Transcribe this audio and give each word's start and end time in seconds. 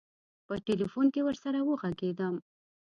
په 0.47 0.53
تیلفون 0.67 1.05
کې 1.13 1.21
ورسره 1.27 1.59
وږغېدم. 1.63 2.35